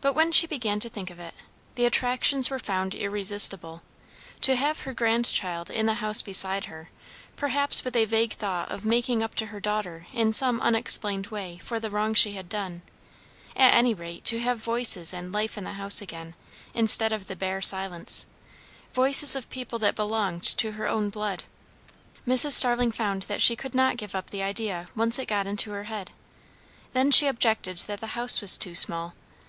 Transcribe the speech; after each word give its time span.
But 0.00 0.14
when 0.14 0.32
she 0.32 0.46
began 0.48 0.80
to 0.80 0.88
think 0.90 1.08
of 1.10 1.18
it, 1.18 1.32
the 1.76 1.86
attractions 1.86 2.50
were 2.50 2.58
found 2.58 2.94
irresistible. 2.94 3.82
To 4.42 4.56
have 4.56 4.80
her 4.80 4.92
grandchild 4.92 5.70
in 5.70 5.86
the 5.86 5.94
house 6.04 6.20
beside 6.22 6.66
her, 6.66 6.90
perhaps 7.36 7.84
with 7.84 7.96
a 7.96 8.04
vague 8.04 8.34
thought 8.34 8.70
of 8.70 8.84
making 8.84 9.22
up 9.22 9.34
to 9.36 9.46
her 9.46 9.60
daughter 9.60 10.06
in 10.12 10.32
some 10.32 10.60
unexplained 10.60 11.28
way 11.28 11.58
for 11.62 11.80
the 11.80 11.88
wrong 11.88 12.12
she 12.14 12.32
had 12.32 12.48
done; 12.50 12.82
at 13.56 13.72
any 13.72 13.94
rate, 13.94 14.24
to 14.26 14.40
have 14.40 14.58
voices 14.58 15.14
and 15.14 15.32
life 15.32 15.56
in 15.56 15.64
the 15.64 15.74
house 15.74 16.02
again, 16.02 16.34
instead 16.74 17.12
of 17.12 17.26
the 17.26 17.36
bare 17.36 17.62
silence; 17.62 18.26
voices 18.92 19.34
of 19.36 19.48
people 19.48 19.78
that 19.78 19.94
belonged 19.94 20.42
to 20.42 20.72
her 20.72 20.88
own 20.88 21.08
blood; 21.10 21.44
Mrs. 22.26 22.52
Starling 22.52 22.92
found 22.92 23.22
that 23.22 23.40
she 23.40 23.56
could 23.56 23.74
not 23.74 23.96
give 23.96 24.14
up 24.16 24.30
the 24.30 24.42
idea, 24.42 24.88
once 24.96 25.18
it 25.18 25.26
got 25.28 25.46
into 25.46 25.70
her 25.70 25.84
head. 25.84 26.10
Then 26.92 27.10
she 27.10 27.28
objected 27.28 27.78
that 27.86 28.00
the 28.00 28.08
house 28.08 28.42
was 28.42 28.58
too 28.58 28.74
small. 28.74 29.14